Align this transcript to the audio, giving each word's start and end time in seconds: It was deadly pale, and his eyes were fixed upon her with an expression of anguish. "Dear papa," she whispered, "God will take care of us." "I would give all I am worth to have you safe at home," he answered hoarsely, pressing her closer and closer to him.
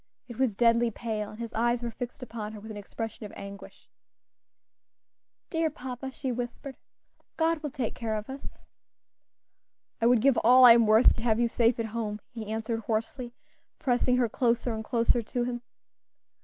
It 0.27 0.39
was 0.39 0.55
deadly 0.55 0.89
pale, 0.89 1.29
and 1.29 1.39
his 1.39 1.53
eyes 1.53 1.83
were 1.83 1.91
fixed 1.91 2.23
upon 2.23 2.53
her 2.53 2.59
with 2.59 2.71
an 2.71 2.77
expression 2.77 3.23
of 3.27 3.31
anguish. 3.35 3.87
"Dear 5.51 5.69
papa," 5.69 6.09
she 6.09 6.31
whispered, 6.31 6.75
"God 7.37 7.61
will 7.61 7.69
take 7.69 7.93
care 7.93 8.15
of 8.15 8.27
us." 8.27 8.57
"I 10.01 10.07
would 10.07 10.21
give 10.21 10.39
all 10.39 10.65
I 10.65 10.73
am 10.73 10.87
worth 10.87 11.13
to 11.17 11.21
have 11.21 11.39
you 11.39 11.47
safe 11.47 11.77
at 11.79 11.85
home," 11.93 12.19
he 12.31 12.47
answered 12.47 12.79
hoarsely, 12.79 13.35
pressing 13.77 14.17
her 14.17 14.27
closer 14.27 14.73
and 14.73 14.83
closer 14.83 15.21
to 15.21 15.43
him. 15.43 15.61